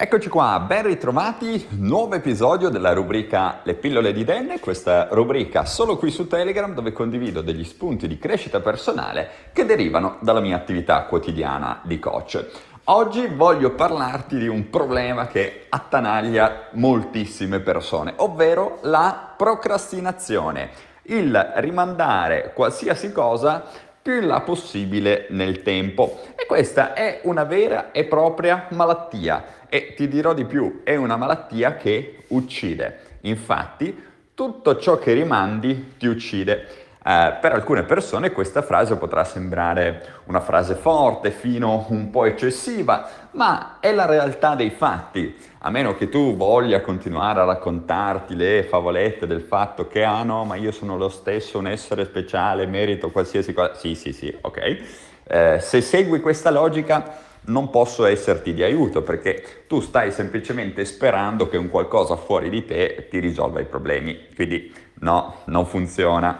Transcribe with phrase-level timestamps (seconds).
[0.00, 5.96] Eccoci qua, ben ritrovati, nuovo episodio della rubrica Le pillole di Dan, questa rubrica solo
[5.96, 11.02] qui su Telegram dove condivido degli spunti di crescita personale che derivano dalla mia attività
[11.02, 12.46] quotidiana di coach.
[12.84, 20.70] Oggi voglio parlarti di un problema che attanaglia moltissime persone, ovvero la procrastinazione,
[21.06, 23.64] il rimandare qualsiasi cosa
[24.00, 26.20] più in là possibile nel tempo.
[26.34, 31.16] E questa è una vera e propria malattia e ti dirò di più, è una
[31.16, 33.00] malattia che uccide.
[33.22, 36.86] Infatti, tutto ciò che rimandi ti uccide.
[37.04, 43.08] Eh, per alcune persone questa frase potrà sembrare una frase forte, fino un po' eccessiva,
[43.32, 45.36] ma è la realtà dei fatti.
[45.60, 50.44] A meno che tu voglia continuare a raccontarti le favolette del fatto che, ah no,
[50.44, 53.74] ma io sono lo stesso, un essere speciale, merito qualsiasi cosa.
[53.74, 54.82] Sì, sì, sì, ok.
[55.24, 61.48] Eh, se segui questa logica non posso esserti di aiuto perché tu stai semplicemente sperando
[61.48, 64.28] che un qualcosa fuori di te ti risolva i problemi.
[64.34, 66.38] Quindi no, non funziona.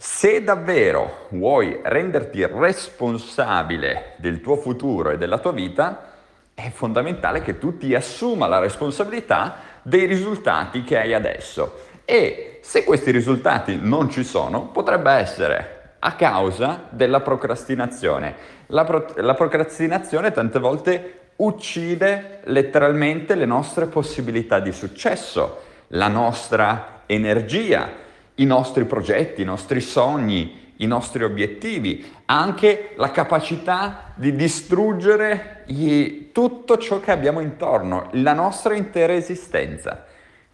[0.00, 6.12] Se davvero vuoi renderti responsabile del tuo futuro e della tua vita,
[6.54, 11.80] è fondamentale che tu ti assuma la responsabilità dei risultati che hai adesso.
[12.04, 18.36] E se questi risultati non ci sono, potrebbe essere a causa della procrastinazione.
[18.66, 27.02] La, pro- la procrastinazione tante volte uccide letteralmente le nostre possibilità di successo, la nostra
[27.06, 28.06] energia,
[28.38, 36.30] i nostri progetti, i nostri sogni, i nostri obiettivi, anche la capacità di distruggere gli,
[36.32, 40.04] tutto ciò che abbiamo intorno, la nostra intera esistenza.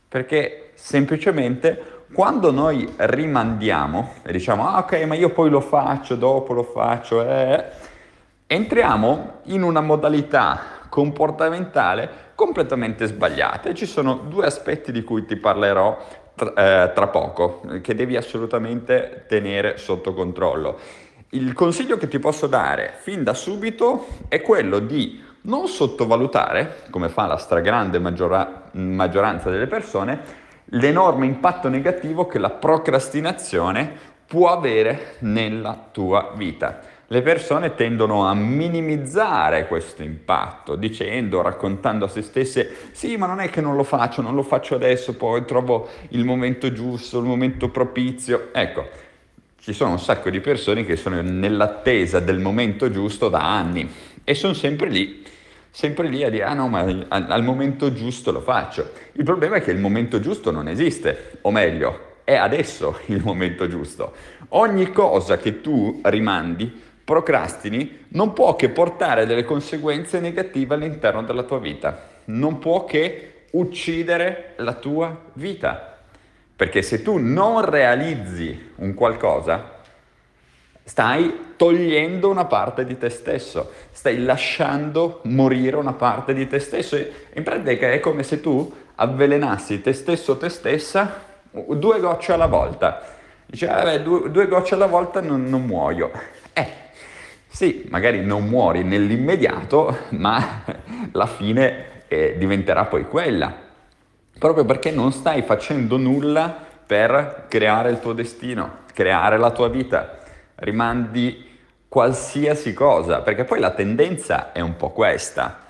[0.09, 6.53] Perché semplicemente quando noi rimandiamo e diciamo, ah ok, ma io poi lo faccio, dopo
[6.53, 7.65] lo faccio, eh,
[8.47, 15.37] entriamo in una modalità comportamentale completamente sbagliata e ci sono due aspetti di cui ti
[15.37, 20.79] parlerò tra, eh, tra poco, che devi assolutamente tenere sotto controllo.
[21.31, 27.09] Il consiglio che ti posso dare fin da subito è quello di non sottovalutare, come
[27.09, 35.17] fa la stragrande maggiora- maggioranza delle persone, l'enorme impatto negativo che la procrastinazione può avere
[35.21, 36.81] nella tua vita.
[37.15, 43.39] Le persone tendono a minimizzare questo impatto dicendo, raccontando a se stesse, sì ma non
[43.39, 47.25] è che non lo faccio, non lo faccio adesso, poi trovo il momento giusto, il
[47.25, 48.49] momento propizio.
[48.51, 48.89] Ecco,
[49.61, 53.89] ci sono un sacco di persone che sono nell'attesa del momento giusto da anni
[54.25, 55.23] e sono sempre lì
[55.71, 58.91] sempre lì a dire ah no ma al, momento giusto lo faccio.
[59.13, 63.69] Il problema è che il momento giusto non esiste, o meglio, è adesso il momento
[63.69, 64.15] giusto.
[64.51, 71.43] Ogni cosa che tu rimandi, procrastini, non può che portare delle conseguenze negative all'interno della
[71.43, 72.09] tua vita.
[72.27, 75.99] Non può che uccidere la tua vita.
[76.57, 79.73] Perché se tu non realizzi un qualcosa,
[80.83, 86.97] stai togliendo una parte di te stesso, stai lasciando morire una parte di te stesso.
[86.97, 93.13] In pratica è come se tu avvelenassi te stesso te stessa due gocce alla volta.
[93.47, 96.11] Dice, vabbè, due, due, gocce alla volta non, non muoio.
[97.55, 100.65] Sì, magari non muori nell'immediato, ma
[101.13, 103.55] la fine eh, diventerà poi quella.
[104.37, 106.53] Proprio perché non stai facendo nulla
[106.85, 110.19] per creare il tuo destino, creare la tua vita
[110.57, 111.47] rimandi
[111.87, 115.61] qualsiasi cosa, perché poi la tendenza è un po' questa.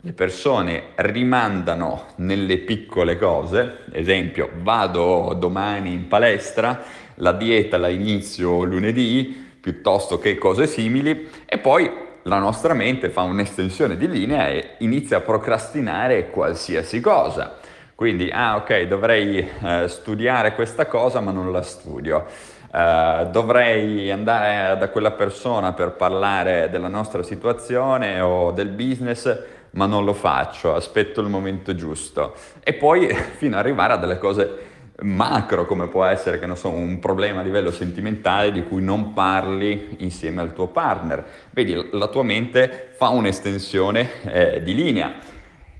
[0.00, 6.82] Le persone rimandano nelle piccole cose, esempio vado domani in palestra,
[7.14, 11.90] la dieta la inizio lunedì, piuttosto che cose simili, e poi
[12.24, 17.58] la nostra mente fa un'estensione di linea e inizia a procrastinare qualsiasi cosa.
[17.94, 22.26] Quindi, ah ok, dovrei eh, studiare questa cosa ma non la studio
[22.72, 29.86] Uh, dovrei andare da quella persona per parlare della nostra situazione o del business, ma
[29.86, 32.34] non lo faccio, aspetto il momento giusto.
[32.62, 34.69] E poi fino ad arrivare a delle cose
[35.02, 39.12] macro, come può essere, che non so, un problema a livello sentimentale di cui non
[39.12, 41.24] parli insieme al tuo partner.
[41.50, 45.14] Vedi, la tua mente fa un'estensione eh, di linea.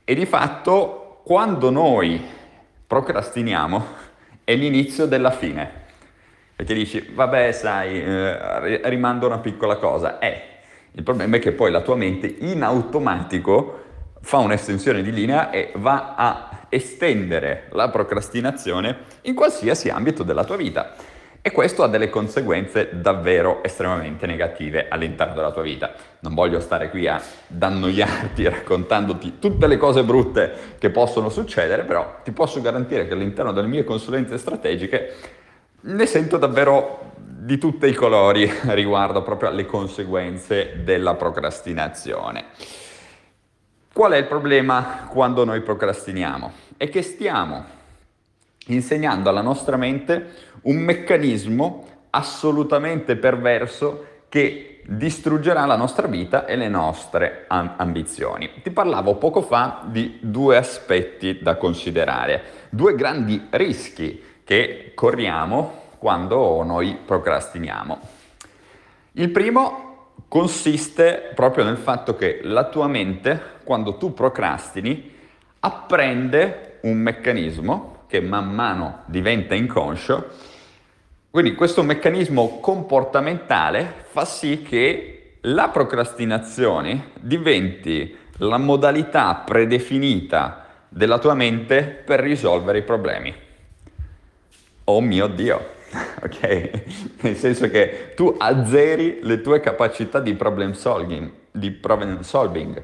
[0.04, 2.20] E di fatto, quando noi
[2.86, 3.86] procrastiniamo,
[4.44, 5.80] è l'inizio della fine
[6.64, 10.18] ti dici, vabbè, sai, eh, rimando una piccola cosa.
[10.18, 10.42] Eh,
[10.92, 13.78] il problema è che poi la tua mente in automatico
[14.20, 20.56] fa un'estensione di linea e va a estendere la procrastinazione in qualsiasi ambito della tua
[20.56, 20.94] vita.
[21.42, 25.92] E questo ha delle conseguenze davvero estremamente negative all'interno della tua vita.
[26.20, 27.20] Non voglio stare qui a
[27.58, 33.52] annoiarti raccontandoti tutte le cose brutte che possono succedere, però ti posso garantire che all'interno
[33.52, 35.14] delle mie consulenze strategiche
[35.82, 42.44] ne sento davvero di tutti i colori riguardo proprio alle conseguenze della procrastinazione.
[43.92, 46.52] Qual è il problema quando noi procrastiniamo?
[46.76, 47.64] È che stiamo
[48.66, 50.30] insegnando alla nostra mente
[50.62, 58.50] un meccanismo assolutamente perverso che distruggerà la nostra vita e le nostre ambizioni.
[58.62, 66.62] Ti parlavo poco fa di due aspetti da considerare, due grandi rischi che corriamo quando
[66.62, 67.98] noi procrastiniamo.
[69.12, 69.89] Il primo
[70.28, 75.14] consiste proprio nel fatto che la tua mente, quando tu procrastini,
[75.60, 80.28] apprende un meccanismo che man mano diventa inconscio.
[81.30, 91.34] Quindi questo meccanismo comportamentale fa sì che la procrastinazione diventi la modalità predefinita della tua
[91.34, 93.32] mente per risolvere i problemi.
[94.84, 95.74] Oh mio Dio,
[96.22, 96.70] ok?
[97.20, 102.82] Nel senso che tu azzeri le tue capacità di problem solving, di problem solving.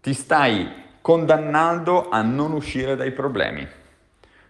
[0.00, 3.66] Ti stai condannando a non uscire dai problemi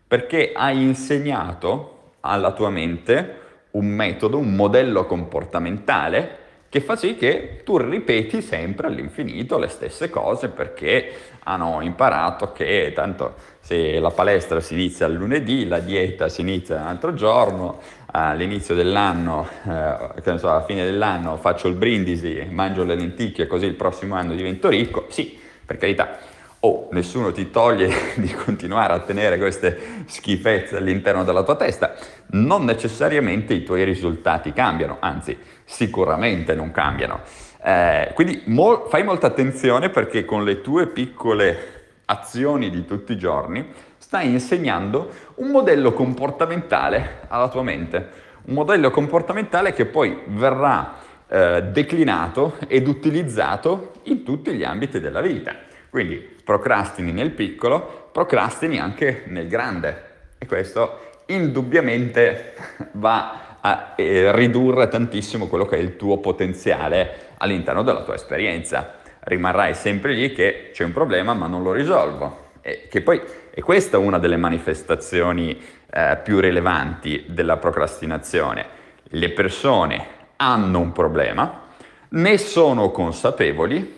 [0.09, 3.41] perché hai insegnato alla tua mente
[3.73, 10.11] un metodo, un modello comportamentale che fa sì che tu ripeti sempre all'infinito le stesse
[10.11, 11.13] cose perché
[11.45, 16.77] hanno imparato che tanto se la palestra si inizia il lunedì, la dieta si inizia
[16.77, 22.95] un altro giorno, all'inizio dell'anno, eh, so, alla fine dell'anno faccio il brindisi, mangio le
[22.95, 26.19] lenticchie così il prossimo anno divento ricco, sì, per carità,
[26.61, 31.95] o nessuno ti toglie di continuare a tenere queste schifezze all'interno della tua testa,
[32.31, 37.21] non necessariamente i tuoi risultati cambiano, anzi sicuramente non cambiano.
[37.63, 41.77] Eh, quindi mo- fai molta attenzione perché con le tue piccole
[42.07, 43.67] azioni di tutti i giorni
[43.99, 50.95] stai insegnando un modello comportamentale alla tua mente, un modello comportamentale che poi verrà
[51.29, 55.67] eh, declinato ed utilizzato in tutti gli ambiti della vita.
[55.91, 60.05] Quindi procrastini nel piccolo, procrastini anche nel grande
[60.39, 62.55] e questo indubbiamente
[62.93, 68.97] va a eh, ridurre tantissimo quello che è il tuo potenziale all'interno della tua esperienza.
[69.21, 72.47] Rimarrai sempre lì che c'è un problema ma non lo risolvo.
[72.61, 73.21] E che poi
[73.51, 78.67] è questa una delle manifestazioni eh, più rilevanti della procrastinazione.
[79.03, 80.07] Le persone
[80.37, 81.63] hanno un problema,
[82.11, 83.97] ne sono consapevoli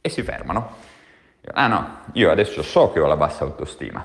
[0.00, 0.84] e si fermano.
[1.52, 4.04] Ah no, io adesso so che ho la bassa autostima.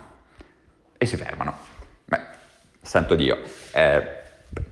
[0.97, 1.57] E si fermano.
[2.05, 2.21] Beh,
[2.81, 3.39] santo Dio,
[3.73, 4.07] eh,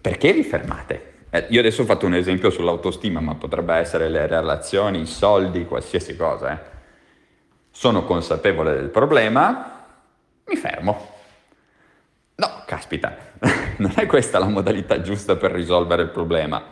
[0.02, 1.14] perché vi fermate?
[1.32, 5.66] Eh, io adesso ho fatto un esempio sull'autostima, ma potrebbe essere le relazioni, i soldi,
[5.66, 6.54] qualsiasi cosa.
[6.54, 6.60] Eh.
[7.72, 9.86] Sono consapevole del problema,
[10.46, 11.18] mi fermo.
[12.36, 13.16] No, caspita,
[13.78, 16.64] non è questa la modalità giusta per risolvere il problema.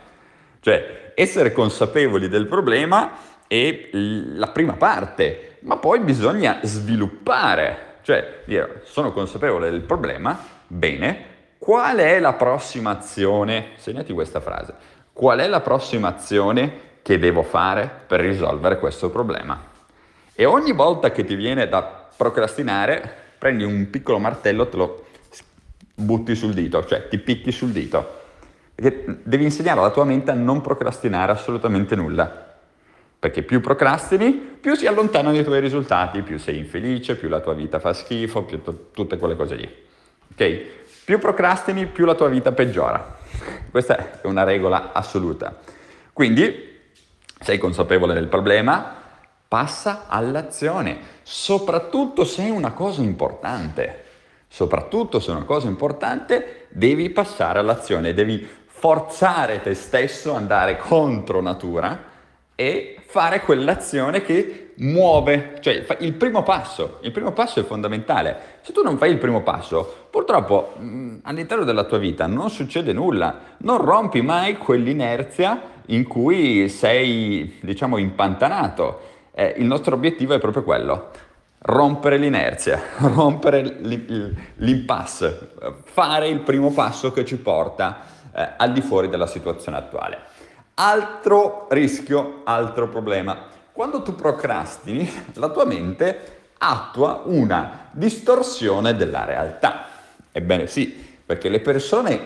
[0.60, 3.12] Cioè, essere consapevoli del problema
[3.46, 11.24] è la prima parte, ma poi bisogna sviluppare, cioè dire sono consapevole del problema, bene,
[11.58, 13.72] qual è la prossima azione?
[13.76, 14.72] Segnati questa frase.
[15.12, 19.62] Qual è la prossima azione che devo fare per risolvere questo problema?
[20.32, 25.04] E ogni volta che ti viene da procrastinare, prendi un piccolo martello, te lo
[25.94, 28.20] butti sul dito, cioè ti picchi sul dito.
[28.74, 32.47] Perché devi insegnare alla tua mente a non procrastinare assolutamente nulla.
[33.20, 37.52] Perché più procrastini, più si allontanano i tuoi risultati, più sei infelice, più la tua
[37.52, 39.86] vita fa schifo, più t- tutte quelle cose lì.
[40.32, 40.60] Ok?
[41.04, 43.18] Più procrastini, più la tua vita peggiora.
[43.70, 45.56] Questa è una regola assoluta.
[46.12, 46.76] Quindi,
[47.40, 48.94] sei consapevole del problema,
[49.48, 54.04] passa all'azione, soprattutto se è una cosa importante.
[54.46, 61.40] Soprattutto se è una cosa importante, devi passare all'azione, devi forzare te stesso, andare contro
[61.40, 62.16] natura
[62.60, 68.58] e fare quell'azione che muove, cioè il primo passo, il primo passo è fondamentale.
[68.62, 72.92] Se tu non fai il primo passo, purtroppo mh, all'interno della tua vita non succede
[72.92, 79.02] nulla, non rompi mai quell'inerzia in cui sei, diciamo, impantanato.
[79.32, 81.10] Eh, il nostro obiettivo è proprio quello,
[81.60, 83.62] rompere l'inerzia, rompere
[84.56, 85.50] l'impasse,
[85.84, 88.00] fare il primo passo che ci porta
[88.34, 90.27] eh, al di fuori della situazione attuale.
[90.80, 93.46] Altro rischio, altro problema.
[93.72, 99.86] Quando tu procrastini, la tua mente attua una distorsione della realtà.
[100.30, 100.86] Ebbene sì,
[101.26, 102.20] perché le persone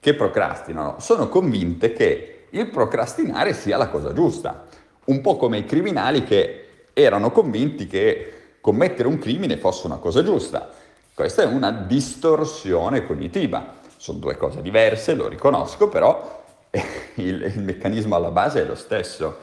[0.00, 4.64] che procrastinano sono convinte che il procrastinare sia la cosa giusta,
[5.04, 10.22] un po' come i criminali che erano convinti che commettere un crimine fosse una cosa
[10.22, 10.70] giusta.
[11.12, 13.74] Questa è una distorsione cognitiva.
[13.98, 16.46] Sono due cose diverse, lo riconosco, però
[17.14, 19.38] il, il meccanismo alla base è lo stesso.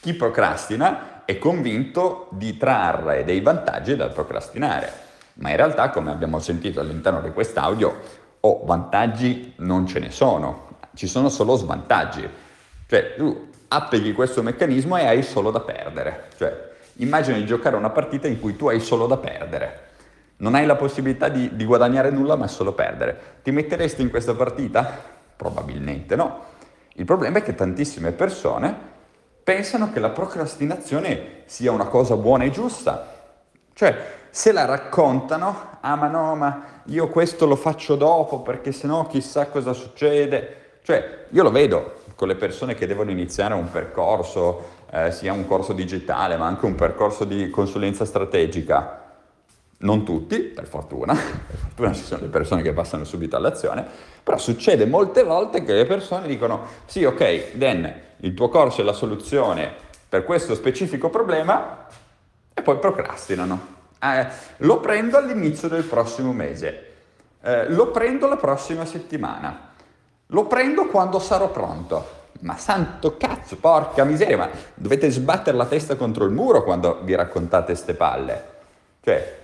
[0.00, 4.92] Chi procrastina è convinto di trarre dei vantaggi dal procrastinare,
[5.34, 8.00] ma in realtà, come abbiamo sentito all'interno di quest'audio,
[8.40, 12.28] oh, vantaggi non ce ne sono, ci sono solo svantaggi.
[12.86, 16.28] Cioè, tu applichi questo meccanismo e hai solo da perdere.
[16.36, 19.88] Cioè, immagina di giocare una partita in cui tu hai solo da perdere.
[20.38, 23.38] Non hai la possibilità di, di guadagnare nulla, ma solo perdere.
[23.42, 24.90] Ti metteresti in questa partita?
[25.36, 26.44] Probabilmente no.
[27.00, 28.76] Il problema è che tantissime persone
[29.42, 33.22] pensano che la procrastinazione sia una cosa buona e giusta.
[33.72, 33.96] Cioè,
[34.28, 39.46] se la raccontano, ah ma no, ma io questo lo faccio dopo perché sennò chissà
[39.46, 40.80] cosa succede.
[40.82, 45.46] Cioè, io lo vedo con le persone che devono iniziare un percorso, eh, sia un
[45.46, 48.99] corso digitale, ma anche un percorso di consulenza strategica.
[49.82, 53.86] Non tutti, per fortuna, per fortuna ci sono le persone che passano subito all'azione,
[54.22, 58.84] però succede molte volte che le persone dicono sì, ok, Dan, il tuo corso è
[58.84, 59.72] la soluzione
[60.08, 61.86] per questo specifico problema
[62.52, 63.78] e poi procrastinano.
[64.02, 64.26] Eh,
[64.58, 66.92] lo prendo all'inizio del prossimo mese,
[67.42, 69.72] eh, lo prendo la prossima settimana,
[70.26, 72.18] lo prendo quando sarò pronto.
[72.42, 77.14] Ma santo cazzo, porca miseria, ma dovete sbattere la testa contro il muro quando vi
[77.14, 78.44] raccontate ste palle.
[79.02, 79.39] Cioè,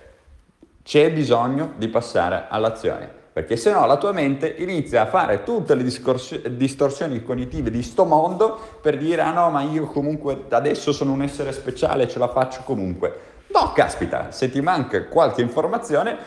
[0.87, 5.75] c'è bisogno di passare all'azione, perché se no la tua mente inizia a fare tutte
[5.75, 11.11] le distorsioni cognitive di sto mondo per dire ah no, ma io comunque adesso sono
[11.11, 13.19] un essere speciale, ce la faccio comunque.
[13.47, 16.17] No, caspita, se ti manca qualche informazione,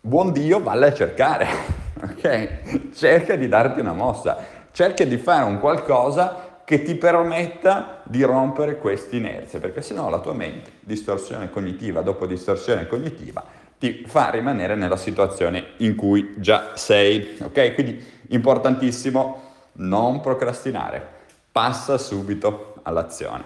[0.00, 1.46] buon Dio, valle a cercare,
[2.02, 2.90] ok?
[2.94, 8.76] Cerca di darti una mossa cerca di fare un qualcosa che ti permetta di rompere
[8.78, 13.44] queste inerzie, perché sennò la tua mente, distorsione cognitiva dopo distorsione cognitiva,
[13.78, 17.38] ti fa rimanere nella situazione in cui già sei.
[17.40, 17.72] Ok?
[17.72, 19.42] Quindi importantissimo
[19.74, 21.06] non procrastinare,
[21.52, 23.44] passa subito all'azione.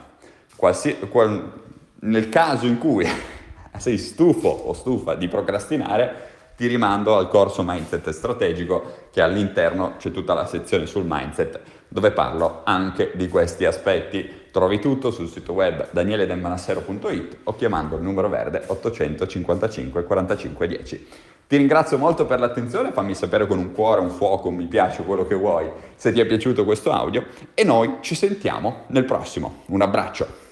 [0.56, 1.52] Qualsi, qual,
[2.00, 3.06] nel caso in cui
[3.76, 10.10] sei stufo o stufa di procrastinare, ti rimando al corso Mindset Strategico che all'interno c'è
[10.10, 11.60] tutta la sezione sul mindset
[11.90, 14.38] dove parlo anche di questi aspetti.
[14.50, 21.06] Trovi tutto sul sito web danieledemmanassero.it o chiamando il numero verde 855 45 10.
[21.46, 25.02] Ti ringrazio molto per l'attenzione, fammi sapere con un cuore, un fuoco, un mi piace,
[25.02, 29.62] quello che vuoi, se ti è piaciuto questo audio e noi ci sentiamo nel prossimo.
[29.66, 30.49] Un abbraccio!